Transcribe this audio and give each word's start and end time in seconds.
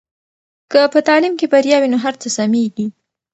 که 0.71 0.79
په 0.93 0.99
تعلیم 1.07 1.33
کې 1.39 1.45
بریا 1.53 1.77
وي 1.79 1.89
نو 1.93 1.97
هر 2.05 2.13
څه 2.21 2.27
سمېږي. 2.37 2.87